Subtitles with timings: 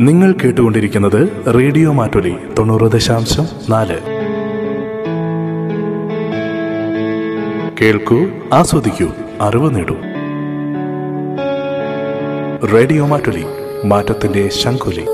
[0.00, 3.98] നിങ്ങൾ കേട്ടുകൊണ്ടിരിക്കുന്നത് റേഡിയോ മാറ്റൊലി തൊണ്ണൂറ് ദശാംശം നാല്.
[7.80, 9.08] കേൾക്കൂ ആസ്വദിക്കൂ
[9.40, 9.96] അറിവ് നേടൂ.
[12.66, 13.44] റേഡിയോ മാറ്റൊലി
[13.84, 15.04] മാറ്റത്തിന്റെ ശംഖുലി.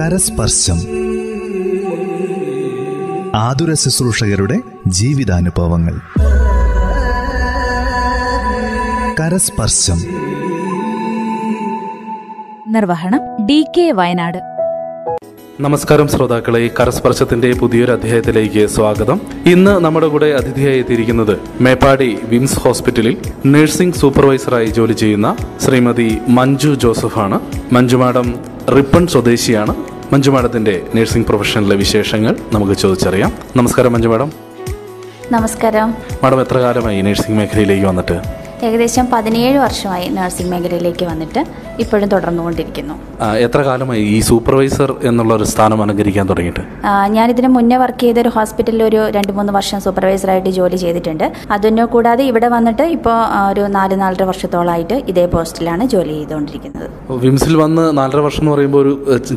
[0.00, 1.02] കരസ്പർശം.
[3.36, 4.60] ആതുര ശുശ്രൂഷകരുടെ
[4.92, 6.00] ജീവിതാനുഭവങ്ങൾ.
[9.20, 10.00] കരസ്പർശം.
[12.68, 14.38] നിർവഹണം ഡി കെ വയനാട്.
[15.60, 19.20] നമസ്കാരം ശ്രോതാക്കളെ കരസ്പർശത്തിന്റെ പുതിയൊരു അധ്യായത്തിലേക്ക് സ്വാഗതം.
[19.46, 27.40] ഇന്ന് നമ്മുടെ കൂടെ അതിഥിയായി എത്തിയിരിക്കുന്നത് മേപ്പാടി വിംസ് ഹോസ്പിറ്റലിൽ നഴ്സിംഗ് സൂപ്പർവൈസറായി ജോലി ചെയ്യുന്ന ശ്രീമതി മഞ്ജു ജോസഫാണ്.
[27.72, 28.34] മഞ്ജു മാഡം
[28.76, 29.74] റിപ്പൺ സ്വദേശിയാണ്.
[30.12, 33.32] മഞ്ജു മാഡത്തിന്റെ നഴ്സിംഗ് പ്രൊഫഷനിലെ വിശേഷങ്ങൾ നമുക്ക് ചോദിച്ചറിയാം.
[33.56, 34.51] നമസ്കാരം മഞ്ജു മാഡം.
[35.34, 35.88] നമസ്കാരം.
[36.22, 38.16] മാഡം എത്ര കാലമായി നഴ്സിംഗ് മേഖലയിലേക്ക് വന്നിട്ട്?
[38.66, 41.40] ഏകദേശം പതിനേഴ് വർഷമായി നഴ്സിംഗ് മേഖലയിലേക്ക് വന്നിട്ട്
[41.82, 42.94] ഇപ്പോഴും തുടർന്നുകൊണ്ടിരിക്കുന്നു.
[43.46, 46.62] എത്ര കാലമായി ഈ സൂപ്പർവൈസർ എന്നുള്ള ഒരു സ്ഥാനം അനുകരിക്കാൻ തുടങ്ങിയിട്ട്?
[47.16, 51.26] ഞാൻ ഇതിന് മുന്നേ വർക്ക് ചെയ്ത ഒരു ഹോസ്പിറ്റലിൽ ഒരു രണ്ട് മൂന്ന് വർഷം സൂപ്പർവൈസറായിട്ട് ജോലി ചെയ്തിട്ടുണ്ട്.
[51.56, 53.16] അതിനു കൂടാതെ ഇവിടെ വന്നിട്ട് ഇപ്പോൾ
[53.52, 56.86] ഒരു നാല് നാലര വർഷത്തോളമായിട്ട് ഇതേ പോസ്റ്റിലാണ് ജോലി ചെയ്തുകൊണ്ടിരിക്കുന്നത്.
[57.24, 58.92] വിംസിൽ വന്ന് നാലര വർഷം എന്ന് പറയുമ്പോൾ ഒരു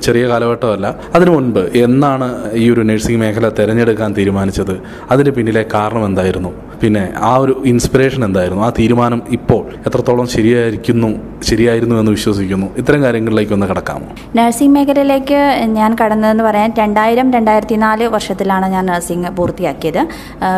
[0.08, 0.88] ചെറിയ കാലഘട്ടമല്ല.
[1.16, 2.30] അതിനു മുൻപ് എന്നാണ്
[2.64, 4.76] ഈ ഒരു നഴ്സിംഗ് മേഖല തിരഞ്ഞെടുക്കാൻ തീരുമാനിച്ചത്?
[5.16, 6.54] അതിന് പിന്നിലെ കാരണം എന്തായിരുന്നു?
[6.82, 8.64] പിന്നെ ആ ഒരു ഇൻസ്പിറേഷൻ എന്തായിരുന്നു?
[8.68, 11.35] ആ തീരുമാനം ഇപ്പോൾ എത്രത്തോളം ശരിയായിരിക്കുന്നു?
[11.50, 12.68] ശരിയായിരുന്നു എന്ന് വിശ്വസിക്കുന്നു.
[12.82, 14.08] ഇത്തരം കാര്യങ്ങളിലേക്ക് ഒന്ന് കടക്കാമോ?
[14.38, 15.40] നഴ്സിംഗ് മേഖലയിലേക്ക്
[15.78, 20.02] ഞാൻ കടന്നതെന്ന് പറയാൻ രണ്ടായിരം രണ്ടായിരത്തി നാല് വർഷത്തിലാണ് ഞാൻ നഴ്സിംഗ് പൂർത്തിയാക്കിയത്.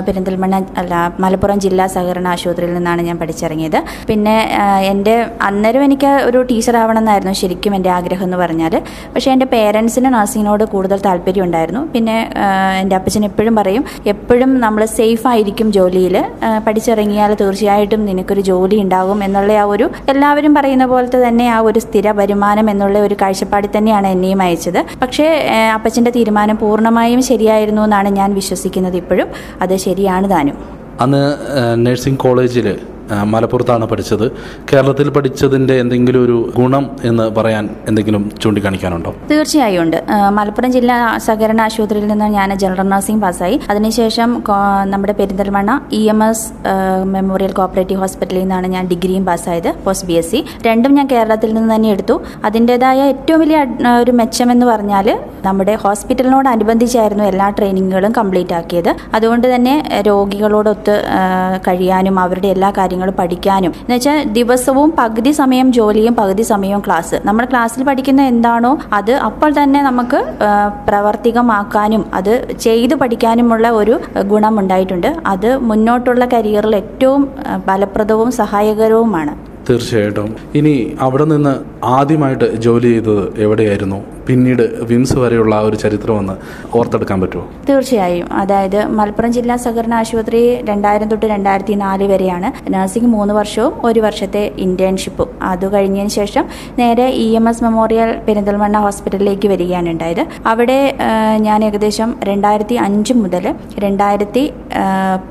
[0.07, 3.79] പെരിന്തൽമണ്ണ അല്ല മലപ്പുറം ജില്ലാ സഹകരണ ആശുപത്രിയിൽ നിന്നാണ് ഞാൻ പഠിച്ചിറങ്ങിയത്.
[4.09, 4.35] പിന്നെ
[4.91, 5.15] എന്റെ
[5.49, 8.75] അന്നേരം എനിക്ക് ഒരു ടീച്ചർ ആവണമെന്നായിരുന്നു ശരിക്കും എന്റെ ആഗ്രഹം എന്ന് പറഞ്ഞാൽ.
[9.15, 11.83] പക്ഷേ എന്റെ പേരൻസിന് നഴ്സിങ്ങിനോട് കൂടുതൽ താല്പര്യം ഉണ്ടായിരുന്നു.
[11.95, 12.17] പിന്നെ
[12.81, 16.17] എന്റെ അപ്പച്ചൻ എപ്പോഴും പറയും എപ്പോഴും നമ്മൾ സേഫ് ആയിരിക്കും ജോലിയിൽ.
[16.67, 22.11] പഠിച്ചിറങ്ങിയാൽ തീർച്ചയായിട്ടും നിനക്കൊരു ജോലി ഉണ്ടാകും എന്നുള്ള ആ ഒരു എല്ലാവരും പറയുന്ന പോലത്തെ തന്നെ ആ ഒരു സ്ഥിര
[22.19, 24.79] വരുമാനം എന്നുള്ള ഒരു കാഴ്ചപ്പാടിൽ തന്നെയാണ് എന്നെയും അയച്ചത്.
[25.01, 25.25] പക്ഷേ
[25.75, 29.29] അപ്പച്ചന്റെ തീരുമാനം പൂർണമായും ശരിയായിരുന്നു എന്നാണ് ഞാൻ വിശ്വസിക്കുന്നത് ഇപ്പോഴും.
[29.61, 30.57] അത് ശരിയാണ് താനും.
[31.03, 31.23] അന്ന്
[31.85, 32.67] നഴ്സിംഗ് കോളേജിൽ
[33.33, 34.25] മലപ്പുറത്താണ് പഠിച്ചത്.
[34.71, 39.13] കേരളത്തിൽ പഠിച്ചതിന്റെ എന്തെങ്കിലും ഒരു ഗുണം എന്ന് പറയാൻ എന്തെങ്കിലും ചൂണ്ടിക്കാണിക്കാനുണ്ടോ?
[39.31, 39.97] തീർച്ചയായും ഉണ്ട്.
[40.37, 43.59] മലപ്പുറം ജില്ലാ സഹകരണ ആശുപത്രിയിൽ നിന്ന് ഞാൻ ജനറൽ നഴ്സിംഗ് പാസ്സായി.
[43.69, 44.43] അതിനുശേഷം
[44.93, 46.45] നമ്മുടെ Perinthalmanna E M S
[47.13, 50.45] memorial cooperative ഹോസ്പിറ്റലിൽ നിന്നാണ് ഞാൻ ഡിഗ്രിയും പാസ്സായത് പോസ്റ്റ് ബി എസ് സി.
[50.67, 52.21] രണ്ടും ഞാൻ കേരളത്തിൽ നിന്ന് തന്നെ എടുത്തു.
[52.45, 53.65] അതിന്റെതായ ഏറ്റവും വലിയ
[54.01, 55.07] ഒരു മെച്ചം എന്ന് പറഞ്ഞാൽ
[55.45, 59.75] നമ്മുടെ ഹോസ്പിറ്റലിനോടനുബന്ധിച്ചായിരുന്നു എല്ലാ ട്രെയിനിങ്ങുകളും കംപ്ലീറ്റ് ആക്കിയത് അതുകൊണ്ട് തന്നെ
[60.07, 60.95] രോഗികളോടൊത്ത്
[61.67, 63.71] കഴിയാനും അവരുടെ എല്ലാ കാര്യങ്ങളും പഠിക്കാനും.
[63.81, 69.51] എന്ന് വെച്ചാൽ ദിവസവും പകുതി സമയം ജോലിയും പകുതി സമയവും ക്ലാസ് നമ്മൾ ക്ലാസ്സിൽ പഠിക്കുന്ന എന്താണോ അത് അപ്പോൾ
[69.59, 70.21] തന്നെ നമുക്ക്
[70.89, 72.33] പ്രാവർത്തികമാക്കാനും അത്
[72.67, 73.97] ചെയ്ത് പഠിക്കാനുമുള്ള ഒരു
[74.33, 77.23] ഗുണം ഉണ്ടായിട്ടുണ്ട് അത് മുന്നോട്ടുള്ള കരിയറിൽ ഏറ്റവും
[77.67, 79.33] ഫലപ്രദവും സഹായകരവുമാണ്.
[79.69, 80.27] തീർച്ചയായിട്ടും.
[80.55, 80.73] ഇനി
[81.05, 81.53] അവിടെ നിന്ന്
[81.95, 83.97] ആദ്യമായിട്ട് ജോലി ചെയ്തത് എവിടെയായിരുന്നു?
[84.27, 86.33] പിന്നീട് വിംസ് വരെയുള്ള ആ ഒരു ചരിത്രം ഒന്ന്
[86.77, 87.43] ഓർത്തെടുക്കാൻ പറ്റുമോ?
[87.67, 88.27] തീർച്ചയായും.
[88.41, 94.43] അതായത് മലപ്പുറം ജില്ലാ സഹകരണ ആശുപത്രി രണ്ടായിരം തൊട്ട് രണ്ടായിരത്തി നാല് വരെയാണ് നഴ്സിംഗ് മൂന്ന് വർഷവും ഒരു വർഷത്തെ
[94.65, 95.29] ഇന്റേൺഷിപ്പും.
[95.51, 96.43] അത് കഴിഞ്ഞതിന് ശേഷം
[96.79, 100.23] നേരെ E M S memorial Perinthalmanna ഹോസ്പിറ്റലിലേക്ക് വരികയാണ് ഉണ്ടായത്.
[100.53, 100.79] അവിടെ
[101.47, 103.47] ഞാൻ ഏകദേശം രണ്ടായിരത്തി അഞ്ച് മുതൽ
[103.85, 104.43] രണ്ടായിരത്തി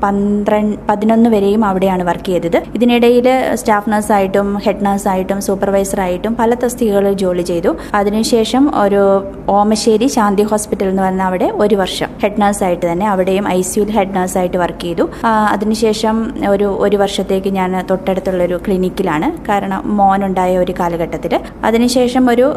[0.05, 2.59] പന്ത്രണ്ട് പതിനൊന്ന് വരെയും അവിടെയാണ് വർക്ക് ചെയ്തത്.
[2.79, 3.29] ഇതിനിടയിൽ
[3.61, 7.71] സ്റ്റാഫ് നഴ്സായിട്ടും ഹെഡ് നഴ്സായിട്ടും സൂപ്പർവൈസറായിട്ടും പല തസ്തികകളിൽ ജോലി ചെയ്തു.
[7.93, 9.01] അതിനുശേഷം ഒരു
[9.49, 12.09] ഓമശ്ശേരി ശാന്തി ഹോസ്പിറ്റൽ എന്ന് പറഞ്ഞ അവിടെ ഒരു വർഷം.
[12.21, 15.05] ഹെഡ് നഴ്സായിട്ട് തന്നെ അവിടെയും ഐ സിയുൽ ഹെഡ് നഴ്സായിട്ട് വർക്ക് ചെയ്തു.
[15.53, 16.15] അതിനുശേഷം
[16.49, 22.47] ഒരു ഒരു വർഷത്തേക്ക് ഞാൻ തൊട്ടടുത്തുള്ള ഒരു ക്ലിനിക്കിലാണ് കാരണം മോനുണ്ടായ ഒരു കാലഘട്ടത്തിൽ അതിനുശേഷം ഒരു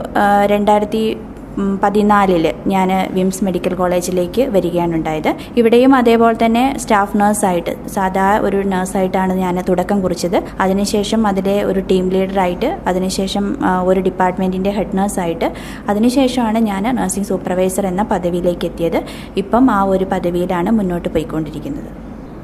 [0.47, 1.03] രണ്ടായിരത്തി
[1.83, 5.31] പതിനാലിൽ ഞാൻ വിംസ് മെഡിക്കൽ കോളേജിലേക്ക് വരികയാണ് ഉണ്ടായത്
[5.61, 10.39] ഇവിടെയും അതേപോലെ തന്നെ സ്റ്റാഫ് നഴ്സായിട്ട് സാധാ ഒരു നഴ്സായിട്ടാണ് ഞാൻ തുടക്കം കുറിച്ചത്.
[10.65, 13.47] അതിനുശേഷം അതിലെ ഒരു ടീം ലീഡറായിട്ട് അതിനുശേഷം
[13.91, 15.49] ഒരു ഡിപ്പാർട്ട്മെന്റിന്റെ ഹെഡ് നഴ്സായിട്ട്
[15.89, 19.01] അതിനുശേഷമാണ് ഞാൻ നഴ്സിംഗ് സൂപ്പർവൈസർ എന്ന പദവിയിലേക്ക് എത്തിയത്.
[19.37, 21.91] ഇപ്പം ആ ഒരു പദവിയിലാണ് മുന്നോട്ട് പോയിക്കൊണ്ടിരിക്കുന്നത്.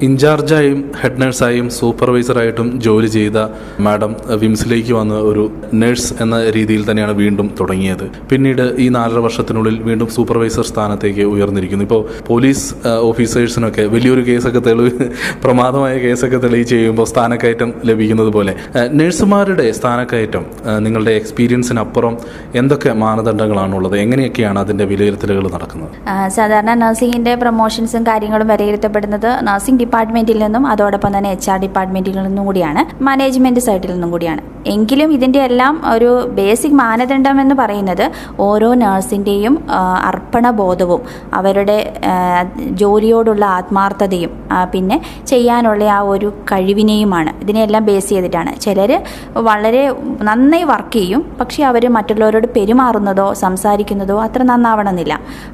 [0.05, 3.37] ഇൻചാർജായും ഹെഡ് നേഴ്സായും സൂപ്പർവൈസറായിട്ടും ജോലി ചെയ്ത
[3.79, 4.11] മാഡം
[4.41, 8.03] വിംസിലേക്ക് വന്ന ഒരു നേഴ്സ് എന്ന രീതിയിൽ തന്നെയാണ് വീണ്ടും തുടങ്ങിയത്.
[8.29, 11.85] പിന്നീട് ഈ നാലര വർഷത്തിനുള്ളിൽ വീണ്ടും സൂപ്പർവൈസർ സ്ഥാനത്തേക്ക് ഉയർന്നിരിക്കുന്നു.
[11.87, 12.67] ഇപ്പോൾ പോലീസ്
[13.09, 15.07] ഓഫീസേഴ്സിനൊക്കെ വലിയൊരു കേസൊക്കെ തെളിവ്
[15.43, 18.55] പ്രമാദമായ കേസൊക്കെ തെളിയിച്ച് ചെയ്യുമ്പോൾ സ്ഥാനക്കയറ്റം ലഭിക്കുന്നത് പോലെ.
[18.99, 20.45] നേഴ്സുമാരുടെ സ്ഥാനക്കയറ്റം
[20.79, 22.17] നിങ്ങളുടെ എക്സ്പീരിയൻസിനപ്പുറം
[22.55, 23.97] എന്തൊക്കെ മാനദണ്ഡങ്ങളാണുള്ളത്?
[23.97, 25.91] എങ്ങനെയൊക്കെയാണ് അതിന്റെ വിലയിരുത്തലുകൾ നടക്കുന്നത്?
[26.37, 29.29] സാധാരണ നഴ്സിംഗിന്റെ പ്രൊമോഷൻസും കാര്യങ്ങളും വിലയിരുത്തപ്പെടുന്നത്.
[29.49, 34.41] നഴ്സിംഗ് ഡിപ്പാർട്ട്മെന്റിൽ നിന്നും അതോടൊപ്പം തന്നെ എച്ച് ആർ ഡിപ്പാർട്ട്മെന്റിൽ നിന്നും കൂടിയാണ് മാനേജ്മെന്റ് സൈഡിൽ നിന്നും കൂടിയാണ്.
[34.73, 38.03] എങ്കിലും ഇതിന്റെ എല്ലാം ഒരു ബേസിക് മാനദണ്ഡം എന്ന് പറയുന്നത്
[38.45, 39.53] ഓരോ നഴ്സിന്റെയും
[40.09, 41.01] അർപ്പണബോധവും
[41.39, 41.77] അവരുടെ
[42.81, 44.33] ജോലിയോടുള്ള ആത്മാർത്ഥതയും
[44.73, 44.97] പിന്നെ
[45.31, 47.33] ചെയ്യാനുള്ള ആ ഒരു കഴിവിനെയുമാണ്.
[47.43, 48.53] ഇതിനെല്ലാം ബേസ് ചെയ്തിട്ടാണ്.
[48.65, 48.91] ചിലർ
[49.47, 49.83] വളരെ
[50.29, 55.13] നന്നായി വർക്ക് ചെയ്യും പക്ഷേ അവർ മറ്റുള്ളവരോട് പെരുമാറുന്നതോ സംസാരിക്കുന്നതോ അത്ര നന്നാവണമെന്നില്ല.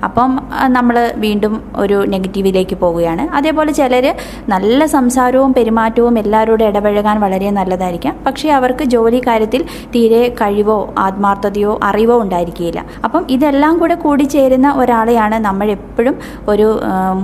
[0.09, 0.31] അപ്പം
[0.77, 3.23] നമ്മൾ വീണ്ടും ഒരു നെഗറ്റീവിലേക്ക് പോവുകയാണ്.
[3.39, 4.07] അതേപോലെ ചിലർ
[4.49, 8.15] നല്ല സംസാരവും പെരുമാറ്റവും എല്ലാവരോടും ഇടപഴകാൻ വളരെ നല്ലതായിരിക്കാം.
[8.27, 9.63] പക്ഷേ അവർക്ക് ജോലി കാര്യത്തിൽ
[9.95, 12.83] തീരെ കഴിവോ ആത്മാർത്ഥതയോ അറിവോ ഉണ്ടായിരിക്കുകയില്ല.
[13.05, 16.15] അപ്പം ഇതെല്ലാം കൂടെ കൂടിച്ചേരുന്ന ഒരാളെയാണ് നമ്മൾ എപ്പോഴും
[16.47, 16.67] ഒരു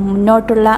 [0.07, 0.69] മുന്നോട്ടുള്ള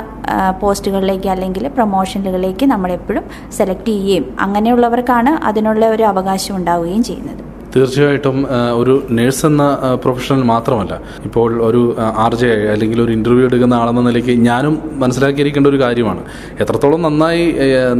[0.59, 3.23] പോസ്റ്റുകളിലേക്ക് അല്ലെങ്കിൽ പ്രൊമോഷനുകളിലേക്ക് നമ്മളെപ്പോഴും
[3.57, 7.50] സെലക്ട് ചെയ്യുകയും അങ്ങനെയുള്ളവർക്കാണ് അതിനുള്ള ഒരു അവകാശം ഉണ്ടാവുകയും ചെയ്യുന്നത്.
[7.75, 8.37] തീർച്ചയായിട്ടും
[8.79, 9.63] ഒരു നേഴ്സ് എന്ന
[10.03, 10.93] പ്രൊഫഷണൽ മാത്രമല്ല.
[11.27, 11.81] ഇപ്പോൾ ഒരു
[12.23, 14.73] ആർ ജെ അല്ലെങ്കിൽ ഒരു ഇന്റർവ്യൂ എടുക്കുന്ന ആളെന്ന നിലയ്ക്ക് ഞാനും
[15.03, 16.21] മനസ്സിലാക്കിയിരിക്കേണ്ട ഒരു കാര്യമാണ്.
[16.63, 17.45] എത്രത്തോളം നന്നായി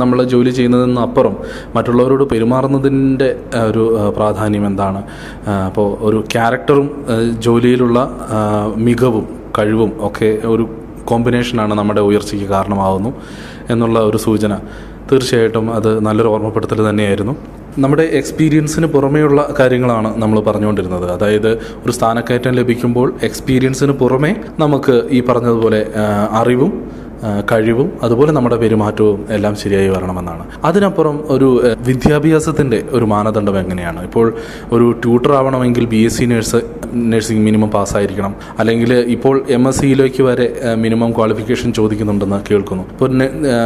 [0.02, 1.38] നമ്മൾ ജോലി ചെയ്യുന്നതിനപ്പുറം
[1.76, 3.30] മറ്റുള്ളവരോട് പെരുമാറുന്നതിന്റെ
[3.70, 3.86] ഒരു
[4.18, 5.04] പ്രാധാന്യം എന്താണ്?
[5.70, 6.90] അപ്പോൾ ഒരു ക്യാരക്ടറും
[7.48, 8.00] ജോലിയിലുള്ള
[8.88, 9.28] മികവും
[9.60, 10.66] കഴിവും ഒക്കെ ഒരു
[11.12, 13.14] കോമ്പിനേഷനാണ് നമ്മുടെ ഉയർച്ചയ്ക്ക് കാരണമാകുന്നു
[13.70, 14.54] എന്നുള്ള ഒരു സൂചന.
[15.12, 17.34] തീർച്ചയായിട്ടും അത് നല്ലൊരു ഓർമ്മപ്പെടുത്തൽ തന്നെയായിരുന്നു.
[17.78, 21.12] നമ്മുടെ എക്സ്പീരിയൻസിന് പുറമെയുള്ള കാര്യങ്ങളാണ് നമ്മൾ പറഞ്ഞുകൊണ്ടിരുന്നത്.
[21.12, 21.52] അതായത്
[21.86, 25.88] ഒരു സ്ഥാനക്കയറ്റം ലഭിക്കുമ്പോൾ എക്സ്പീരിയൻസിന് പുറമേ നമുക്ക് ഈ പറഞ്ഞതുപോലെ
[26.32, 26.92] അറിവും
[27.52, 30.44] കഴിവും അതുപോലെ നമ്മുടെ പെരുമാറ്റവും എല്ലാം ശരിയായി വരണമെന്നാണ്.
[30.64, 34.04] അതിനപ്പുറം ഒരു വിദ്യാഭ്യാസത്തിന്റെ ഒരു മാനദണ്ഡം എങ്ങനെയാണ്?
[34.04, 34.34] ഇപ്പോൾ
[34.72, 36.62] ഒരു ട്യൂട്ടർ ആവണമെങ്കിൽ B S C nurse
[36.94, 38.36] nursing minimum പാസ്സായിരിക്കണം.
[38.60, 42.84] അല്ലെങ്കിൽ ഇപ്പോൾ എം എസ് സിയിലേക്ക് വരെ മിനിമം ക്വാളിഫിക്കേഷൻ ചോദിക്കുന്നുണ്ടെന്ന് കേൾക്കുന്നു.
[42.84, 43.12] ഇപ്പോൾ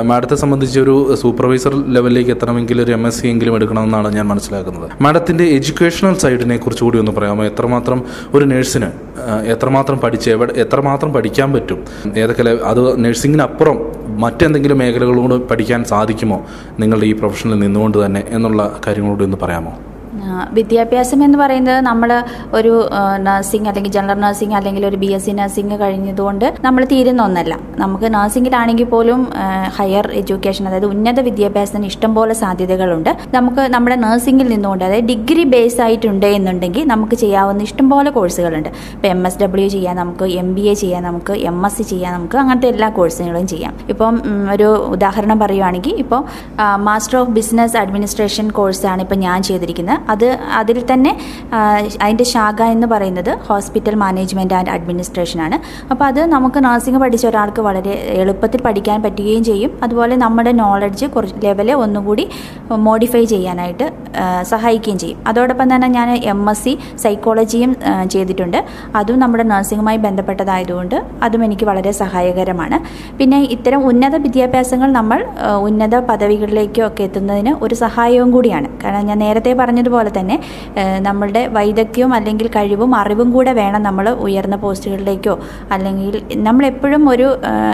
[0.01, 4.89] മാഡത്തെ സംബന്ധിച്ച് ഒരു സൂപ്പർവൈസർ ലെവലിലേക്ക് എത്തണമെങ്കിൽ ഒരു എം എസ് സി എങ്കിലും എടുക്കണമെന്നാണ് ഞാൻ മനസ്സിലാക്കുന്നത്.
[5.01, 7.45] മാഡത്തിന്റെ എഡ്യൂക്കേഷണൽ സൈഡിനെ കുറിച്ച് കൂടി ഒന്ന് പറയാമോ?
[7.45, 8.03] എത്രമാത്രം
[8.33, 8.91] ഒരു നഴ്സിന്
[9.53, 11.79] എത്രമാത്രം പഠിച്ച് എവിടെ എത്രമാത്രം പഠിക്കാൻ പറ്റും?
[12.17, 13.05] ഏതൊക്കെ അത് അത്
[13.45, 13.77] നഴ്സിംഗിനപ്പുറം
[14.23, 16.37] മറ്റെന്തെങ്കിലും മേഖലകളോട് പഠിക്കാൻ സാധിക്കുമോ
[16.79, 19.73] നിങ്ങളുടെ ഈ പ്രൊഫഷനിൽ നിന്നുകൊണ്ട് തന്നെ എന്നുള്ള കാര്യങ്ങളോട് ഒന്ന് പറയാമോ?
[20.57, 22.09] വിദ്യാഭ്യാസം എന്ന് പറയുന്നത് നമ്മൾ
[22.57, 22.73] ഒരു
[23.27, 27.53] നഴ്സിംഗ് അല്ലെങ്കിൽ ജനറൽ നഴ്സിംഗ് അല്ലെങ്കിൽ ഒരു ബി എസ് സി നഴ്സിംഗ് കഴിഞ്ഞതുകൊണ്ട് നമ്മൾ തീരുന്ന ഒന്നല്ല.
[27.83, 29.21] നമുക്ക് നഴ്സിംഗിലാണെങ്കിൽ പോലും
[29.77, 33.11] ഹയർ എഡ്യൂക്കേഷൻ അതായത് ഉന്നത വിദ്യാഭ്യാസത്തിന് ഇഷ്ടംപോലെ സാധ്യതകളുണ്ട്.
[33.37, 39.21] നമുക്ക് നമ്മുടെ നഴ്സിംഗിൽ നിന്നുകൊണ്ട് അതായത് ഡിഗ്രി ബേസ് ആയിട്ടുണ്ട് എന്നുണ്ടെങ്കിൽ നമുക്ക് ചെയ്യാവുന്ന ഇഷ്ടംപോലെ കോഴ്സുകളുണ്ട് ഇപ്പോൾ എം
[39.27, 42.69] എസ് ഡബ്ല്യു ചെയ്യാം നമുക്ക് എം ബി എ ചെയ്യാം നമുക്ക് എം എസ് സി ചെയ്യാം നമുക്ക് അങ്ങനത്തെ
[42.73, 43.73] എല്ലാ കോഴ്സുകളും ചെയ്യാം.
[43.93, 44.15] ഇപ്പം
[44.55, 46.21] ഒരു ഉദാഹരണം പറയുവാണെങ്കിൽ ഇപ്പോൾ
[46.87, 49.99] മാസ്റ്റർ ഓഫ് ബിസിനസ് അഡ്മിനിസ്ട്രേഷൻ കോഴ്സാണ് ഇപ്പോൾ ഞാൻ ചെയ്തിരിക്കുന്നത്.
[50.09, 50.25] അത്
[50.59, 51.11] അതിൽ തന്നെ
[52.01, 55.59] അതിന്റെ ശാഖ എന്ന് പറയുന്നത് ഹോസ്പിറ്റൽ മാനേജ്മെന്റ് ആൻഡ് അഡ്മിനിസ്ട്രേഷൻ ആണ്.
[55.91, 57.93] അപ്പോൾ അത് നമുക്ക് നഴ്സിംഗ് പഠിച്ച ഒരാൾക്ക് വളരെ
[58.23, 59.71] എളുപ്പത്തിൽ പഠിക്കാൻ പറ്റുകയും ചെയ്യും.
[59.83, 62.25] അതുപോലെ നമ്മുടെ നോളജ് കുറച്ച് ലെവൽ ഒന്നുകൂടി
[62.87, 63.85] മോഡിഫൈ ചെയ്യാനായിട്ട്
[64.51, 65.19] സഹായിക്കുകയും ചെയ്യും.
[65.27, 66.73] അതോടൊപ്പം തന്നെ ഞാൻ എം എസ് സി
[67.03, 67.71] സൈക്കോളജിയും
[68.13, 68.59] ചെയ്തിട്ടുണ്ട്.
[68.95, 72.79] അതും നമ്മുടെ നഴ്സിംഗുമായി ബന്ധപ്പെട്ടതായതുകൊണ്ട് അതും എനിക്ക് വളരെ സഹായകരമാണ്.
[73.19, 75.19] പിന്നെ ഇത്തരം ഉന്നത വിദ്യാഭ്യാസങ്ങൾ നമ്മൾ
[75.67, 78.67] ഉന്നത പദവികളിലേക്കും ഒക്കെ എത്തുന്നതിന് ഒരു സഹായവും കൂടിയാണ്.
[78.83, 80.35] കാരണം ഞാൻ നേരത്തെ പറഞ്ഞതുപോലെ തന്നെ
[80.79, 85.35] ആ, നമ്മളുടെ വൈദഗ്ധ്യവും അല്ലെങ്കിൽ കഴിവും അറിവും കൂടെ വേണം നമ്മൾ ഉയർന്ന പോസ്റ്റുകളിലേക്കോ
[85.71, 87.27] അല്ലെങ്കിൽ നമ്മളെപ്പോഴും ഒരു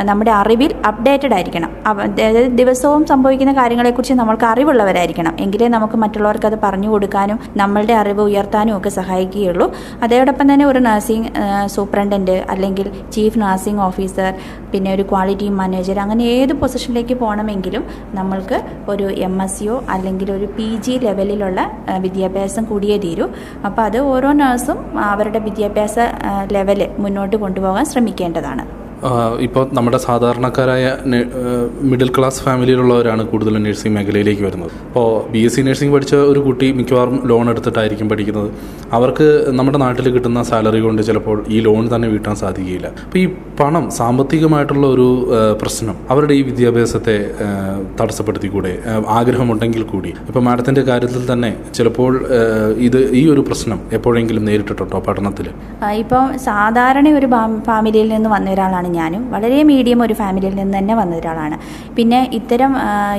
[0.04, 1.72] നമ്മുടെ അറിവിൽ അപ്ഡേറ്റഡ് ആയിരിക്കണം.
[1.88, 5.34] അതായത് ദിവസവും സംഭവിക്കുന്ന കാര്യങ്ങളെക്കുറിച്ച് നമ്മൾക്ക് അറിവുള്ളവരായിരിക്കണം.
[5.40, 9.68] എങ്കിലേ നമുക്ക് മറ്റുള്ളവർക്ക് അത് പറഞ്ഞു കൊടുക്കാനും നമ്മളുടെ അറിവ് ഉയർത്താനും ഒക്കെ സഹായിക്കുകയുള്ളൂ.
[10.04, 11.30] അതോടൊപ്പം തന്നെ ഒരു നഴ്സിംഗ്
[11.76, 14.32] സൂപ്രണ്ടന്റ് അല്ലെങ്കിൽ ചീഫ് നഴ്സിംഗ് ഓഫീസർ
[14.72, 17.84] പിന്നെ ഒരു ക്വാളിറ്റി മാനേജർ അങ്ങനെ ഏത് പൊസിഷനിലേക്ക് പോകണമെങ്കിലും
[18.14, 18.58] നമ്മൾക്ക്
[18.90, 21.60] ഒരു എം എസ് സിയോ അല്ലെങ്കിൽ ഒരു പി ജി ലെവലിലുള്ള
[22.12, 23.28] വിദ്യാഭ്യാസം കൂടിയേ തീരൂ.
[23.68, 24.80] അപ്പോൾ അത് ഓരോ നഴ്സും
[25.12, 25.98] അവരുടെ വിദ്യാഭ്യാസ
[26.56, 28.66] ലെവൽ മുന്നോട്ട് കൊണ്ടുപോകാൻ ശ്രമിക്കേണ്ടതാണ്.
[29.46, 30.86] ഇപ്പോൾ നമ്മുടെ സാധാരണക്കാരായ
[31.92, 34.74] മിഡിൽ ക്ലാസ് ഫാമിലിയിലുള്ളവരാണ് കൂടുതലും നഴ്സിംഗ് മേഖലയിലേക്ക് വരുന്നത്.
[34.90, 38.50] ഇപ്പോൾ ബി എസ് സി നഴ്സിംഗ് പഠിച്ച ഒരു കുട്ടി മിക്കവാറും ലോൺ എടുത്തിട്ടായിരിക്കും പഠിക്കുന്നത്.
[38.98, 39.28] അവർക്ക്
[39.60, 42.88] നമ്മുടെ നാട്ടിൽ കിട്ടുന്ന സാലറി കൊണ്ട് ചിലപ്പോൾ ഈ ലോൺ തന്നെ വീട്ടാൻ സാധിക്കുകയില്ല.
[43.06, 43.26] അപ്പോൾ ഈ
[43.62, 45.08] പണം സാമ്പത്തികമായിട്ടുള്ള ഒരു
[45.64, 47.18] പ്രശ്നം അവരുടെ ഈ വിദ്യാഭ്യാസത്തെ
[48.00, 48.72] തടസ്സപ്പെടുത്തി തടസ്സപ്പെടുത്തിക്കൂടെ?
[49.18, 50.12] ആഗ്രഹമുണ്ടെങ്കിൽ കൂടി.
[50.30, 52.12] ഇപ്പോൾ മാഡത്തിന്റെ കാര്യത്തിൽ തന്നെ ചിലപ്പോൾ
[52.88, 55.48] ഇത് ഈ ഒരു പ്രശ്നം എപ്പോഴെങ്കിലും നേരിട്ടിട്ടുണ്ടോ പഠനത്തിൽ
[56.04, 57.28] ഇപ്പോൾ സാധാരണ ഒരു
[57.70, 61.58] ഫാമിലിയിൽ നിന്ന് വന്ന ഒരാളാണ് ഞാനും വളരെ മീഡിയം ഒരു ഫാമിലിയിൽ നിന്ന് തന്നെ വന്ന ഒരാളാണ്.
[61.96, 62.72] പിന്നെ ഇത്തരം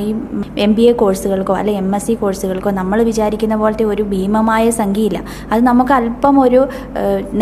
[0.07, 0.11] ഈ
[0.59, 5.19] എം ബി എ കോഴ്സുകൾക്കോ അല്ലെ എം എസ് സി കോഴ്സുകൾക്കോ നമ്മൾ വിചാരിക്കുന്ന പോലത്തെ ഒരു ഭീമമായ സംഖ്യയില്ല.
[5.52, 6.61] അത് നമുക്ക് അല്പം ഒരു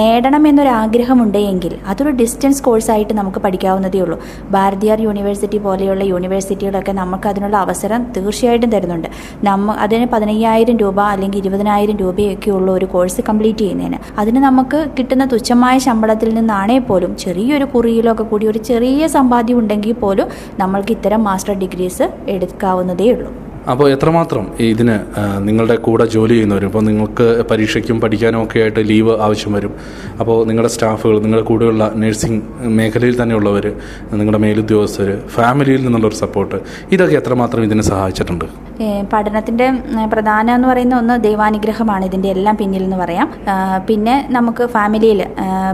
[0.00, 4.18] നേടണം എന്നൊരു ആഗ്രഹമുണ്ടെങ്കിൽ അതൊരു ഡിസ്റ്റൻസ് കോഴ്സായിട്ട് നമുക്ക് പഠിക്കാവുന്നതേ ഉള്ളൂ.
[4.50, 9.08] ഭാരതിയാർ യൂണിവേഴ്സിറ്റി പോലെയുള്ള യൂണിവേഴ്സിറ്റികളൊക്കെ നമുക്ക് അതിനുള്ള അവസരം തീർച്ചയായിട്ടും തരുന്നുണ്ട്.
[9.48, 13.98] നമ്മ അതിന് പതിനയ്യായിരം രൂപ അല്ലെങ്കിൽ ഇരുപതിനായിരം രൂപയൊക്കെ ഉള്ള ഒരു കോഴ്സ് കംപ്ലീറ്റ് ചെയ്യുന്നതിന്.
[14.18, 17.64] അതിന് നമുക്ക് കിട്ടുന്ന തുച്ഛമായ ശമ്പളത്തിൽ നിന്നാണേ പോലും ചെറിയൊരു
[18.20, 20.28] കുറിയിലൊക്കെ കൂടി ഒരു ചെറിയ സമ്പാദ്യം ഉണ്ടെങ്കിൽ പോലും
[20.60, 23.30] നമ്മൾക്ക് ഇത്തരം മാസ്റ്റർ ഡിഗ്രീസ് എടുക്കാവുന്നതേ ഉള്ളൂ.
[23.72, 24.94] അപ്പോൾ എത്രമാത്രം ഇതിന്
[25.46, 29.72] നിങ്ങളുടെ കൂടെ ജോലി ചെയ്യുന്നവരും ഇപ്പോൾ നിങ്ങൾക്ക് പരീക്ഷയ്ക്കും പഠിക്കാനും ഒക്കെ ആയിട്ട് ലീവ് ആവശ്യം വരും.
[30.20, 32.40] അപ്പോൾ നിങ്ങളുടെ സ്റ്റാഫുകൾ നിങ്ങളുടെ കൂടെയുള്ള നഴ്സിംഗ്
[32.78, 33.66] മേഖലയിൽ തന്നെയുള്ളവർ
[34.12, 36.56] നിങ്ങളുടെ മേലുദ്യോഗസ്ഥർ ഫാമിലിയിൽ നിന്നുള്ളൊരു സപ്പോർട്ട്
[36.92, 38.46] ഇതൊക്കെ എത്രമാത്രം ഇതിനെ സഹായിച്ചിട്ടുണ്ട്?
[39.12, 39.66] പഠനത്തിന്റെ
[40.14, 42.04] പ്രധാന എന്ന് പറയുന്ന ഒന്ന് ദൈവാനുഗ്രഹമാണ്.
[42.04, 43.28] ഇതിന്റെ എല്ലാം പിന്നിൽ എന്ന് പറയാം.
[43.88, 45.26] പിന്നെ നമുക്ക് ഫാമിലിയിൽ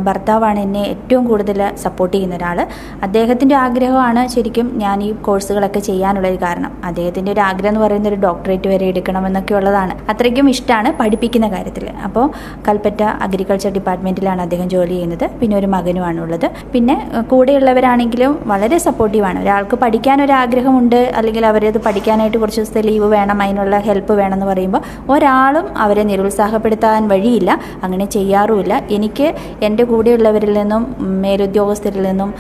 [0.09, 2.67] ഭർത്താവാണ് എന്നെ ഏറ്റവും കൂടുതൽ സപ്പോർട്ട് ചെയ്യുന്ന ഒരാൾ.
[3.03, 6.73] അദ്ദേഹത്തിന്റെ ആഗ്രഹമാണ് ശരിക്കും ഞാൻ ഈ കോഴ്സുകളൊക്കെ ചെയ്യാനുള്ള ഒരു കാരണം.
[6.85, 12.25] അദ്ദേഹത്തിന്റെ ഒരു ആഗ്രഹം എന്ന് പറയുന്ന ഒരു ഡോക്ടറേറ്റ് വരെ എടുക്കണമെന്നൊക്കെ ഉള്ളതാണ് അത്രയ്ക്കും ഇഷ്ടമാണ് പഠിപ്പിക്കുന്ന കാര്യത്തിൽ അപ്പോൾ
[12.67, 15.25] കൽപ്പറ്റ അഗ്രികൾച്ചർ ഡിപ്പാർട്ട്മെന്റിലാണ് അദ്ദേഹം ജോലി ചെയ്യുന്നത്.
[15.41, 16.95] പിന്നെ ഒരു മകനുമാണ് ഉള്ളത് പിന്നെ
[17.33, 23.77] കൂടെയുള്ളവരാണെങ്കിലും വളരെ സപ്പോർട്ടീവാണ് ഒരാൾക്ക് പഠിക്കാൻ ഒരു ആഗ്രഹമുണ്ട് അല്ലെങ്കിൽ അവരത് പഠിക്കാനായിട്ട് കുറച്ച് ദിവസത്തെ ലീവ് വേണം അതിനുള്ള
[23.89, 24.83] ഹെൽപ്പ് വേണമെന്ന് പറയുമ്പോൾ
[25.15, 27.51] ഒരാളും അവരെ നിരുത്സാഹപ്പെടുത്താൻ വഴിയില്ല
[27.85, 28.75] അങ്ങനെ ചെയ്യാറുമില്ല.
[28.99, 29.29] എനിക്ക്
[29.69, 30.83] എന്റെ കൂടെയുള്ളവരിൽ നിന്നും
[31.25, 32.33] മേലുദ്യോഗസ്ഥരിൽ നിന്നും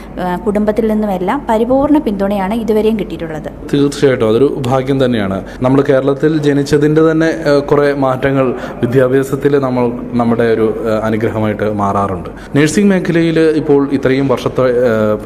[0.47, 3.50] കുടുംബത്തിൽ നിന്നും എല്ലാം പരിപൂർണ പിന്തുണയാണ് ഇതുവരെയും കിട്ടിയിട്ടുള്ളത്.
[3.75, 4.26] തീർച്ചയായിട്ടും.
[4.33, 5.25] അതൊരു ഭാഗ്യം തന്നെയാണ്.
[5.62, 7.28] നമ്മൾ കേരളത്തിൽ ജനിച്ചതിന്റെ തന്നെ
[7.71, 8.47] കുറേ മാറ്റങ്ങൾ
[8.83, 9.85] വിദ്യാഭ്യാസത്തിൽ നമ്മൾ
[10.21, 10.66] നമ്മുടെ ഒരു
[11.02, 12.30] അനുഗ്രഹമായിട്ട് മാറാറുണ്ട്.
[12.56, 14.66] നഴ്സിംഗ് മേഖലയിൽ ഇപ്പോൾ ഇത്രയും വർഷത്തെ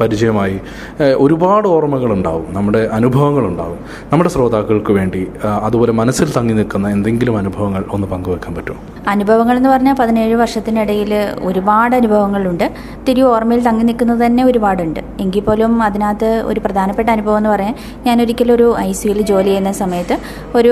[0.01, 0.57] പരിചയമായി
[1.25, 2.45] ഒരുപാട് ഓർമ്മകളുണ്ടാവും.
[2.57, 3.79] നമ്മുടെ അനുഭവങ്ങളുണ്ടാവും.
[4.11, 5.27] നമ്മുടെ ശ്രോതാക്കൾക്ക് വേണ്ടി
[5.67, 8.79] അതുപോലെ മനസ്സിൽ തങ്ങി നിൽക്കുന്ന എന്തെങ്കിലും അനുഭവങ്ങൾ ഒന്ന് പങ്കുവെക്കാൻ പറ്റുമോ?
[9.07, 12.65] അനുഭവങ്ങൾ എന്ന് പറഞ്ഞാൽ പതിനേഴ് വർഷത്തിനിടയിൽ ഒരുപാട് അനുഭവങ്ങളുണ്ട്.
[13.07, 14.99] തിരി ഓർമ്മയിൽ തങ്ങി നിൽക്കുന്നത് തന്നെ ഒരുപാടുണ്ട്.
[15.19, 19.71] എങ്കിൽ പോലും അതിനകത്ത് ഒരു പ്രധാനപ്പെട്ട അനുഭവം എന്ന് പറയാൻ ഞാൻ ഒരിക്കലും ഒരു ഐ സിയിൽ ജോലി ചെയ്യുന്ന
[20.59, 20.71] ഒരു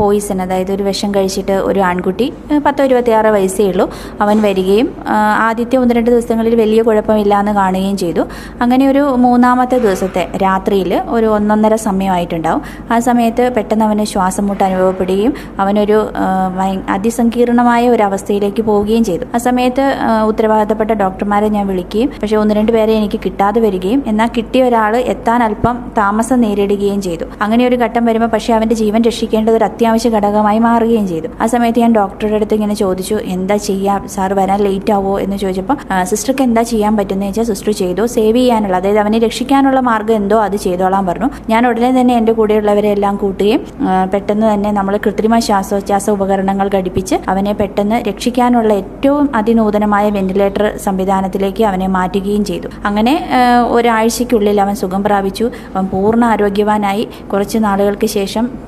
[0.00, 2.26] പോയിസൺ അതായത് ഒരു വിഷം കഴിച്ചിട്ട് ഒരു ആൺകുട്ടി
[2.66, 3.86] പത്തോ ഇരുപത്തിയാറ് വയസ്സേ ഉള്ളൂ.
[4.24, 4.88] അവൻ വരികയും
[5.46, 8.24] ആദ്യത്തെ ഒന്ന് രണ്ട് ദിവസങ്ങളിൽ വലിയ കുഴപ്പമില്ല എന്ന് കാണുകയും ചെയ്തു.
[8.62, 12.62] അങ്ങനെ ഒരു മൂന്നാമത്തെ ദിവസത്തെ രാത്രിയിൽ ഒരു ഒന്നൊന്നര സമയമായിട്ടുണ്ടാവും.
[12.94, 15.98] ആ സമയത്ത് പെട്ടെന്ന് അവന് ശ്വാസം മുട്ട് അനുഭവപ്പെടുകയും അവനൊരു
[16.96, 19.24] അതിസങ്കീർണമായ ഒരു അവസ്ഥയിലേക്ക് പോവുകയും ചെയ്തു.
[19.34, 19.84] ആ സമയത്ത്
[20.30, 25.40] ഉത്തരവാദിത്തപ്പെട്ട ഡോക്ടർമാരെ ഞാൻ വിളിക്കുകയും പക്ഷേ ഒന്ന് രണ്ട് പേരെ എനിക്ക് കിട്ടാതെ വരികയും എന്നാൽ കിട്ടിയ ഒരാൾ എത്താൻ
[25.48, 27.26] അല്പം താമസം നേരിടുകയും ചെയ്തു.
[27.42, 31.28] അങ്ങനെ ഒരു ഘട്ടം വരുമ്പോൾ പക്ഷേ അവന്റെ ജീവൻ രക്ഷിക്കേണ്ടത് ഒരു അത്യാവശ്യ ഘടകമായി മാറുകയും ചെയ്തു.
[31.42, 34.00] ആ സമയത്ത് ഞാൻ ഡോക്ടറുടെ അടുത്ത് ഇങ്ങനെ ചോദിച്ചു എന്താ ചെയ്യാം?
[34.14, 35.76] സാർ വരാൻ ലേറ്റ് ആവോ എന്ന് ചോദിച്ചപ്പോൾ
[36.10, 40.56] സിസ്റ്റർക്ക് എന്താ ചെയ്യാൻ പറ്റുന്നത് വെച്ചാൽ സിസ്റ്റർ ചെയ്തു സേവ് ചെയ്യാനുള്ള അതായത് അവനെ രക്ഷിക്കാനുള്ള മാർഗം എന്തോ അത്
[40.64, 41.28] ചെയ്തോളാൻ പറഞ്ഞു.
[41.52, 43.60] ഞാൻ ഉടനെ തന്നെ എന്റെ കൂടെയുള്ളവരെ എല്ലാം കൂട്ടുകയും
[44.14, 51.88] പെട്ടെന്ന് തന്നെ നമ്മൾ കൃത്രിമ ശ്വാസോച്ഛ്വാസ ഉപകരണങ്ങൾ ഘടിപ്പിച്ച് അവനെ പെട്ടെന്ന് രക്ഷിക്കാനുള്ള ഏറ്റവും അതിനൂതനമായ വെന്റിലേറ്റർ സംവിധാനത്തിലേക്ക് അവനെ
[51.96, 52.68] മാറ്റുകയും ചെയ്തു.
[52.88, 53.14] അങ്ങനെ
[53.76, 55.46] ഒരാഴ്ചയ്ക്കുള്ളിൽ അവൻ സുഖം പ്രാപിച്ചു.
[55.74, 58.20] അവൻ പൂർണ ആരോഗ്യവാനായി കുറച്ച് നാളുകൾക്ക് ശേഷം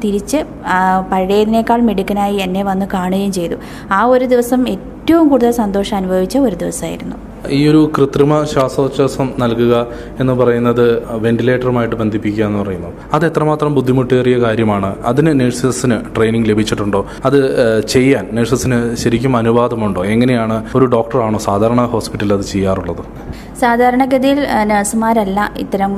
[0.04, 3.54] തിരിച്ച് ആ, പഴയതിനേക്കാൾ മിടുക്കനായി എന്നെ വന്ന് കാണുകയും ചെയ്തു.
[3.92, 7.16] ആ ഒരു ദിവസം ഏറ്റവും കൂടുതൽ സന്തോഷം അനുഭവിച്ച ഒരു ദിവസമായിരുന്നു.
[7.48, 9.86] ഈ ഒരു കൃത്രിമ ശ്വാസോച്ഛ്വാസം നൽകുക
[10.20, 12.88] എന്ന് പറയുന്നത് വെന്റിലേറ്ററുമായിട്ട് ബന്ധിപ്പിക്കുക എന്ന് പറയുന്നു.
[13.12, 14.96] അത് എത്രമാത്രം ബുദ്ധിമുട്ടേറിയ കാര്യമാണ്.
[15.04, 17.06] അതിന് നഴ്സസിന് ട്രെയിനിങ് ലഭിച്ചിട്ടുണ്ടോ?
[17.24, 17.38] അത്
[17.86, 20.04] ചെയ്യാൻ നഴ്സസിന് ശരിക്കും അനുവാദമുണ്ടോ?
[20.04, 23.04] എങ്ങനെയാണ് ഒരു ഡോക്ടറാണോ സാധാരണ ഹോസ്പിറ്റലിൽ അത് ചെയ്യാറുള്ളത്?
[23.64, 24.40] സാധാരണഗതിയിൽ
[24.70, 25.92] നഴ്സുമാരല്ല ഇത്തരം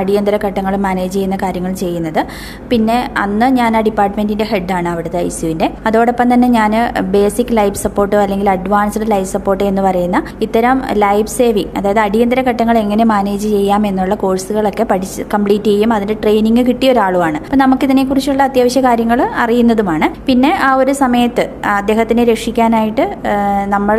[0.00, 2.20] അടിയന്തര ഘട്ടങ്ങൾ മാനേജ് ചെയ്യുന്ന കാര്യങ്ങൾ ചെയ്യുന്നത്.
[2.70, 6.72] പിന്നെ അന്ന് ഞാൻ ആ ഡിപ്പാർട്ട്മെന്റിന്റെ ഹെഡാണ് അവിടുത്തെ ഐ സിയുവിന്റെ അതോടൊപ്പം തന്നെ ഞാൻ
[7.14, 12.76] ബേസിക് ലൈഫ് സപ്പോർട്ട് അല്ലെങ്കിൽ അഡ്വാൻസ്ഡ് ലൈഫ് സപ്പോർട്ട് എന്ന് പറയുന്ന ഇത്തരം ലൈഫ് സേവിങ് അതായത് അടിയന്തര ഘട്ടങ്ങൾ
[12.84, 15.90] എങ്ങനെ മാനേജ് ചെയ്യാം എന്നുള്ള കോഴ്സുകളൊക്കെ പഠിച്ച് കംപ്ലീറ്റ് ചെയ്യും.
[15.96, 17.38] അതിന്റെ ട്രെയിനിങ് കിട്ടിയ ഒരാളുമാണ്.
[17.44, 20.08] അപ്പം നമുക്കിതിനെക്കുറിച്ചുള്ള അത്യാവശ്യ കാര്യങ്ങൾ അറിയുന്നതുമാണ്.
[20.28, 21.44] പിന്നെ ആ ഒരു സമയത്ത്
[21.78, 23.04] അദ്ദേഹത്തിനെ രക്ഷിക്കാനായിട്ട്
[23.74, 23.96] നമ്മൾ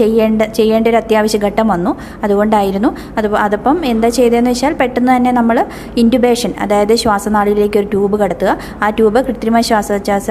[0.00, 1.92] ചെയ്യേണ്ട ചെയ്യേണ്ട ഒരു അത്യാവശ്യ ഘട്ടം വന്നു.
[2.24, 2.90] അതുകൊണ്ടായിരുന്നു.
[3.18, 5.56] അത് അതപ്പം എന്താ ചെയ്തതെന്ന് വെച്ചാൽ പെട്ടെന്ന് തന്നെ നമ്മൾ
[6.02, 8.56] ഇന്റുബേഷൻ അതായത് ശ്വാസനാളിയിലേക്ക് ഒരു ട്യൂബ് കടത്തുക.
[8.82, 10.28] ആ ട്യൂബ് കൃത്രിമ ശ്വാസോച്ഛ്വാസ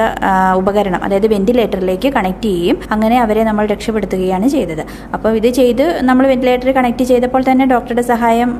[0.62, 4.84] ഉപകരണം അതായത് വെന്റിലേറ്ററിലേക്ക് കണക്ട് ചെയ്യും അങ്ങനെ അവരെ നമ്മൾ രക്ഷപ്പെടുത്തുകയാണ് ചെയ്തത്.
[5.16, 8.52] അപ്പോൾ ഇത് ചെയ്ത് നമ്മൾ വെന്റിലേറ്റർ കണക്ട് ചെയ്തപ്പോൾ തന്നെ ഡോക്ടറുടെ സഹായം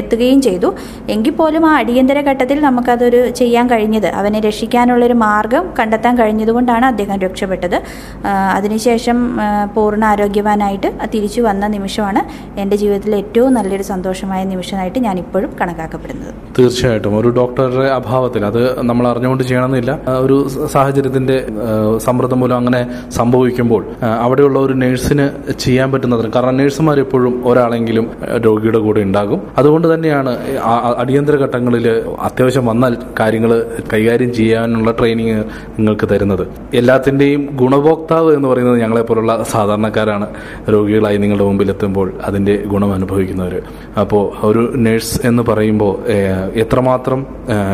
[0.00, 0.68] എത്തുകയും ചെയ്തു.
[1.14, 4.08] എങ്കിൽ പോലും ആ അടിയന്തര ഘട്ടത്തിൽ നമുക്കതൊരു ചെയ്യാൻ കഴിഞ്ഞത്.
[4.20, 7.76] അവനെ രക്ഷിക്കാനുള്ളൊരു മാർഗം കണ്ടെത്താൻ കഴിഞ്ഞതുകൊണ്ടാണ് അദ്ദേഹം രക്ഷപ്പെട്ടത്.
[8.56, 9.18] അതിനുശേഷം
[9.74, 12.20] പൂർണ ആരോഗ്യവാനായിട്ട് തിരിച്ചു വന്ന നിമിഷമാണ്
[12.64, 16.34] എന്റെ ജീവിതത്തിലെ ഏറ്റവും നല്ലൊരു സന്തോഷമായ നിമിഷമായിട്ട് ഞാൻ ഇപ്പോഴും കണക്കാക്കപ്പെടുന്നത്.
[16.58, 17.12] തീർച്ചയായിട്ടും.
[17.18, 19.92] ഒരു ഡോക്ടറുടെ അഭാവത്തിൽ അത് നമ്മൾ അറിഞ്ഞുകൊണ്ട് ചെയ്യണമെന്നില്ല.
[20.26, 20.36] ഒരു
[20.72, 21.36] സാഹചര്യത്തിന്റെ
[21.98, 22.80] സമ്മർദ്ദം മൂലം അങ്ങനെ
[23.10, 23.82] സംഭവിക്കുമ്പോൾ
[24.20, 25.26] അവിടെയുള്ള ഒരു നഴ്സിന്
[25.58, 28.06] ചെയ്യാൻ പറ്റുന്നതിന് കാരണം നഴ്സുമാർ എപ്പോഴും ഒരാളെങ്കിലും
[28.46, 29.42] രോഗിയുടെ കൂടെ ഉണ്ടാകും.
[29.58, 30.32] അതുകൊണ്ട് തന്നെയാണ്
[30.96, 31.86] അടിയന്തര ഘട്ടങ്ങളിൽ
[32.28, 33.52] അത്യാവശ്യം വന്നാൽ കാര്യങ്ങൾ
[33.92, 35.38] കൈകാര്യം ചെയ്യാനുള്ള ട്രെയിനിങ്
[35.78, 36.44] നിങ്ങൾക്ക് തരുന്നത്.
[36.74, 40.26] എല്ലാത്തിന്റെയും ഗുണഭോക്താവ് എന്ന് പറയുന്നത് ഞങ്ങളെ ഞങ്ങളെപ്പോലുള്ള സാധാരണക്കാരാണ്.
[40.72, 42.08] രോഗികളായി നിങ്ങളുടെ മുമ്പിൽ എത്തുമ്പോൾ
[42.62, 43.62] ഗുണം അനുഭവിക്കുന്നവർ
[44.00, 46.12] അപ്പോൾ ഒരു നഴ്സ് എന്ന് പറയുമ്പോൾ
[46.54, 47.26] എത്രമാത്രം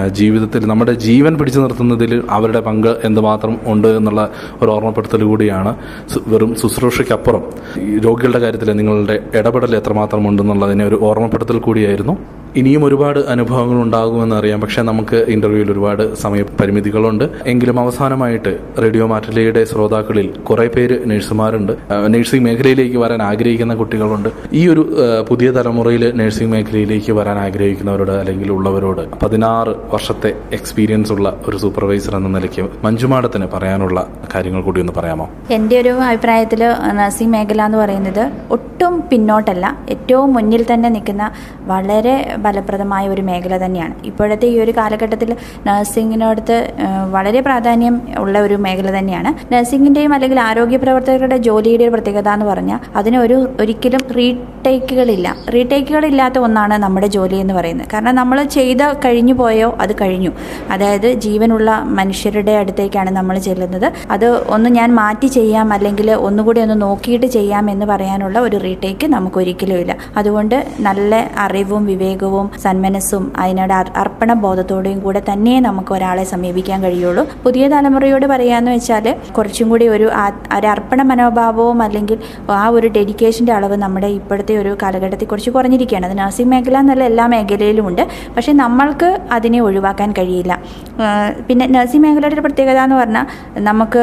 [0.09, 4.31] ജീവിതത്തിൽ നമ്മുടെ ജീവൻ പിടിച്ചു നിർത്തുന്നതിൽ അവരുടെ പങ്ക് എന്തുമാത്രം ഉണ്ട് എന്നുള്ള
[4.63, 5.77] ഒരു ഓർമ്മപ്പെടുത്തൽ കൂടിയാണ്
[6.27, 7.43] വെറും ശുശ്രൂഷയ്ക്കപ്പുറം.
[8.05, 12.17] രോഗികളുടെ കാര്യത്തിൽ നിങ്ങളുടെ ഇടപെടൽ എത്രമാത്രം ഉണ്ടെന്നുള്ളതിനെ ഒരു ഓർമ്മപ്പെടുത്തൽ കൂടിയായിരുന്നു.
[12.57, 14.61] ഇനിയും ഒരുപാട് അനുഭവങ്ങൾ ഉണ്ടാകുമെന്ന് അറിയാം.
[14.61, 17.25] പക്ഷേ നമുക്ക് ഇന്റർവ്യൂവിൽ ഒരുപാട് സമയ പരിമിതികളുണ്ട്.
[17.47, 21.73] എങ്കിലും അവസാനമായിട്ട് റേഡിയോ മാറ്റലിയുടെ ശ്രോതാക്കളിൽ കുറെ പേര് നഴ്സുമാരുണ്ട്
[22.07, 24.29] നഴ്സിംഗ് മേഖലയിലേക്ക് വരാൻ ആഗ്രഹിക്കുന്ന കുട്ടികളുണ്ട്.
[24.53, 24.83] ഈ ഒരു
[25.29, 32.29] പുതിയ തലമുറയിൽ നഴ്സിംഗ് മേഖലയിലേക്ക് വരാൻ ആഗ്രഹിക്കുന്നവരോട് അല്ലെങ്കിൽ ഉള്ളവരോട് പതിനാറ് വർഷത്തെ എക്സ്പീരിയൻസ് ഉള്ള ഒരു സൂപ്പർവൈസർ എന്ന
[32.29, 33.99] നിലയ്ക്ക് മഞ്ജുമാടത്തിന് പറയാനുള്ള
[34.35, 35.27] കാര്യങ്ങൾ കൂടി ഒന്ന് പറയാമോ?
[35.51, 36.63] എന്റെ ഒരു അഭിപ്രായത്തിൽ
[36.93, 39.67] നഴ്സിംഗ് മേഖല എന്ന് പറയുന്നത് ഒട്ടും പിന്നോട്ടല്ല.
[39.91, 41.25] ഏറ്റവും മുന്നിൽ തന്നെ നിൽക്കുന്ന
[41.73, 43.95] വളരെ ഫലപ്രദമായ ഒരു മേഖല തന്നെയാണ്.
[44.05, 45.31] ഇപ്പോഴത്തെ ഈ ഒരു കാലഘട്ടത്തിൽ
[45.67, 46.59] നഴ്സിംഗിനടുത്ത്
[47.17, 49.33] വളരെ പ്രാധാന്യം ഉള്ള ഒരു മേഖല തന്നെയാണ്.
[49.55, 54.03] നഴ്സിംഗിന്റെയും അല്ലെങ്കിൽ ആരോഗ്യ പ്രവർത്തകരുടെ ജോലിയുടെ പ്രത്യേകത എന്ന് പറഞ്ഞാൽ അതിന് ഒരു ഒരിക്കലും
[54.61, 57.89] റീടേക്കുകളില്ല റീടേക്കുകളില്ലാത്ത ഒന്നാണ് നമ്മുടെ ജോലി എന്ന് പറയുന്നത്.
[57.93, 60.33] കാരണം നമ്മൾ ചെയ്ത കഴിഞ്ഞു പോയോ അത് കഴിഞ്ഞു.
[60.71, 63.87] അതായത് ജീവനുള്ള മനുഷ്യരുടെ അടുത്തേക്കാണ് നമ്മൾ ചെല്ലുന്നത്.
[64.11, 69.39] അത് ഒന്ന് ഞാൻ മാറ്റി ചെയ്യാം അല്ലെങ്കിൽ ഒന്നുകൂടി ഒന്ന് നോക്കിയിട്ട് ചെയ്യാം എന്ന് പറയാനുള്ള ഒരു റീടേക്ക് നമുക്ക്
[69.39, 69.97] ഒരിക്കലും ഇല്ല.
[70.17, 77.25] അതുകൊണ്ട് നല്ല അറിവും വിവേകവും സന്മനസ്സും അതിനോട് അർപ്പണ ബോധത്തോടെയും കൂടെ തന്നെ നമുക്ക് ഒരാളെ സമീപിക്കാൻ കഴിയുള്ളൂ.
[77.45, 80.07] പുതിയ തലമുറയോട് പറയാന്ന് വെച്ചാൽ കുറച്ചും കൂടി ഒരു
[80.59, 82.19] ഒരു അർപ്പണ മനോഭാവവും അല്ലെങ്കിൽ
[82.51, 87.27] ആ ഒരു ഡെഡിക്കേഷന്റെ അളവ് നമ്മുടെ ഇപ്പോഴത്തെ ഒരു കാലഘട്ടത്തിൽ കുറച്ച് കുറഞ്ഞിരിക്കുകയാണ് അത് നഴ്സിംഗ് മേഖല എന്നല്ല എല്ലാ
[87.27, 88.03] മേഖലയിലും ഉണ്ട്
[88.37, 90.53] പക്ഷേ നമ്മൾക്ക് അതിനെ ഒഴിവാക്കാൻ കഴിയില്ല.
[91.49, 93.27] പിന്നെ നഴ്സിംഗ് മേഖലയുടെ ഒരു പ്രത്യേകത എന്ന് പറഞ്ഞാൽ
[93.69, 94.03] നമുക്ക്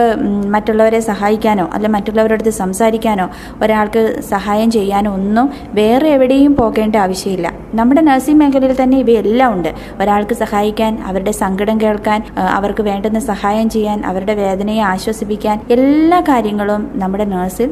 [0.55, 3.27] മറ്റുള്ളവരെ സഹായിക്കാനോ അല്ല മറ്റുള്ളവരുടെ അടുത്ത് സംസാരിക്കാനോ
[3.63, 5.47] ഒരാൾക്ക് സഹായം ചെയ്യാനോ ഒന്നും
[5.79, 7.47] വേറെ എവിടെയും പോകേണ്ട ആവശ്യമില്ല.
[7.79, 9.71] നമ്മുടെ നഴ്സിംഗ് മേഖലയിൽ തന്നെ ഇവയെല്ലാം ഉണ്ട്.
[10.01, 12.19] ഒരാൾക്ക് സഹായിക്കാൻ അവരുടെ സങ്കടം കേൾക്കാൻ
[12.57, 17.69] അവർക്ക് വേണ്ടുന്ന സഹായം ചെയ്യാൻ അവരുടെ വേദനയെ ആശ്വസിപ്പിക്കാൻ എല്ലാ കാര്യങ്ങളും നമ്മുടെ നഴ്സിൽ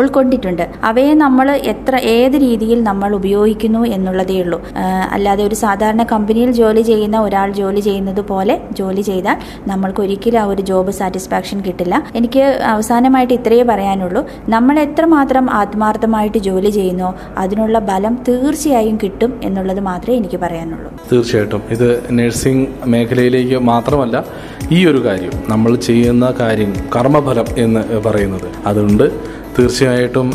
[0.00, 0.64] ഉൾക്കൊണ്ടിട്ടുണ്ട്.
[0.90, 4.62] അവയെ നമ്മൾ എത്ര ഏത് രീതിയിൽ നമ്മൾ ഉപയോഗിക്കുന്നു എന്നുള്ളതേ ഉള്ളൂ.
[5.10, 10.44] അല്ലാതെ ഒരു സാധാരണ കമ്പനിയിൽ ജോലി ചെയ്യുന്ന ഒരാൾ ജോലി ചെയ്യുന്നത് പോലെ ജോലി ചെയ്താൽ നമ്മൾക്ക് ഒരിക്കലും ആ
[10.44, 12.04] ഒരു ജോബ് സാറ്റിസ്ഫാക്ഷൻ കിട്ടില്ല.
[12.14, 14.26] എനിക്ക് അവസാനമായിട്ട് ഇത്രയേ പറയാനുള്ളൂ.
[14.48, 20.90] നമ്മൾ എത്രമാത്രം ആത്മാർത്ഥമായിട്ട് ജോലി ചെയ്യുന്നു അതിനുള്ള ബലം തീർച്ചയായും കിട്ടും എന്നുള്ളത് മാത്രമേ എനിക്ക് പറയാനുള്ളൂ.
[21.12, 21.62] തീർച്ചയായിട്ടും.
[21.70, 24.24] ഇത് നഴ്സിംഗ് മേഖലയിലേക്ക് മാത്രമല്ല
[24.72, 28.48] ഈ ഒരു കാര്യം നമ്മൾ ചെയ്യുന്ന കാര്യം കർമ്മഫലം എന്ന് പറയുന്നത്.
[28.66, 30.28] അതുകൊണ്ട് തീർച്ചയായിട്ടും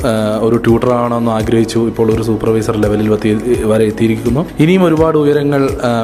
[0.48, 1.80] ഒരു ട്യൂട്ടർ ആവണമെന്ന് ആഗ്രഹിച്ചു.
[1.90, 3.08] ഇപ്പോൾ ഒരു സൂപ്പർവൈസർ ലെവലിൽ
[3.72, 4.42] വരെ എത്തിയിരിക്കുന്നു.
[4.64, 5.62] ഇനിയും ഒരുപാട് ഉയരങ്ങൾ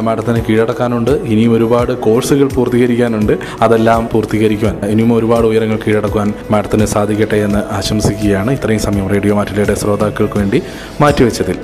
[0.07, 1.11] മാഡത്തിന് കീഴടക്കാനുണ്ട്.
[1.33, 3.33] ഇനിയും ഒരുപാട് കോഴ്സുകൾ പൂർത്തീകരിക്കാനുണ്ട്.
[3.61, 8.51] അതെല്ലാം പൂർത്തീകരിക്കുവാൻ ഇനിയും ഒരുപാട് ഉയരങ്ങൾ കീഴടക്കുവാൻ മാഡത്തിന് സാധിക്കട്ടെ എന്ന് ആശംസിക്കുകയാണ്.
[8.51, 10.61] ഇത്രയും സമയം റേഡിയോ മാറ്റിലയുടെ ശ്രോതാക്കൾക്ക് വേണ്ടി
[11.01, 11.59] മാറ്റിവെച്ചതിൽ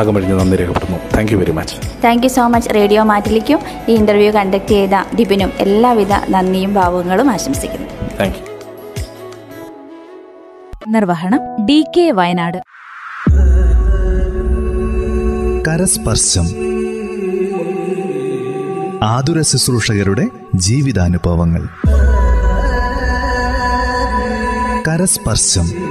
[0.00, 0.98] ആകമഴിഞ്ഞ് നന്ദി രേഖപ്പെടുന്നു.
[1.16, 3.58] Thank you very much thank you so much radio മാറ്റിലേക്കും.
[3.88, 7.88] ഈ ഇന്റർവ്യൂ കണ്ടക്ട് ചെയ്ത ദിപിനും എല്ലാവിധ നന്ദിയും ഭാവങ്ങളും ആശംസിക്കുന്നു.
[8.20, 8.51] താങ്ക് യു
[10.88, 12.62] നിർവഹണം ഡി കെ വയനാട്.
[15.68, 16.44] കരസ്പർശം.
[19.04, 21.68] ആതുര ശുശ്രൂഷകരുടെ ജീവിതാനുഭവങ്ങൾ.
[24.88, 25.81] കരസ്പർശം.